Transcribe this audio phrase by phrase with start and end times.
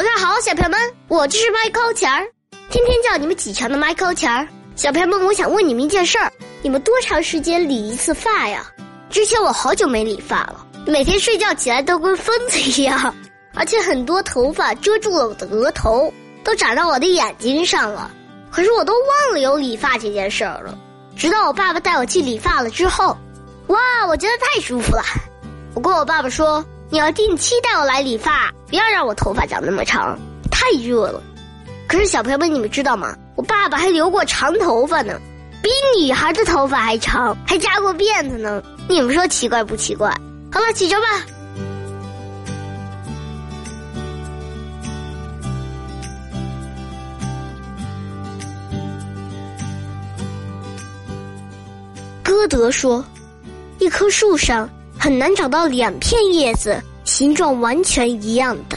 [0.00, 2.26] 早上好，小朋友们，我就是麦高钱儿，
[2.70, 4.48] 天天叫你们起床的麦高钱儿。
[4.74, 6.32] 小朋友们，我想问你们一件事儿：
[6.62, 8.66] 你们多长时间理一次发呀？
[9.10, 13.14] 之前我好久没理发了，每天睡觉起来都跟疯子一样，
[13.52, 16.10] 而且很多头发遮住了我的额头，
[16.42, 18.10] 都长到我的眼睛上了。
[18.50, 20.78] 可是我都忘了有理发这件事儿了。
[21.14, 23.14] 直到我爸爸带我去理发了之后，
[23.66, 25.02] 哇，我觉得太舒服了。
[25.74, 26.64] 我跟我爸爸说。
[26.92, 30.18] 你要定期带我来理发，不要让我头发长那么长，
[30.50, 31.22] 太热了。
[31.86, 33.16] 可是小朋友们，你们知道吗？
[33.36, 35.16] 我爸爸还留过长头发呢，
[35.62, 38.60] 比女孩的头发还长，还扎过辫子呢。
[38.88, 40.10] 你们说奇怪不奇怪？
[40.52, 41.08] 好了，起床吧。
[52.24, 53.04] 歌德说
[53.78, 54.68] ：“一棵树上。”
[55.02, 58.76] 很难找到两片叶子形状完全一样的，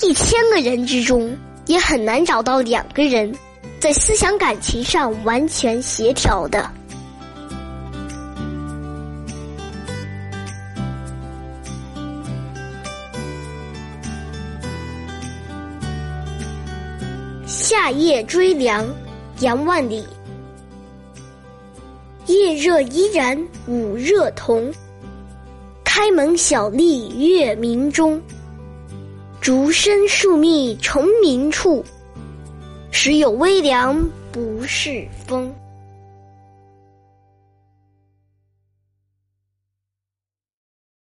[0.00, 3.30] 一千个人之中也很难找到两个人
[3.78, 6.70] 在思想感情上完全协调的。
[17.46, 18.88] 夏夜追凉，
[19.40, 20.02] 杨万里。
[22.24, 24.72] 夜热依然，午热同。
[26.00, 28.22] 开门小吏月明中，
[29.40, 31.84] 竹深树密虫鸣处。
[32.92, 35.52] 时有微凉不是风。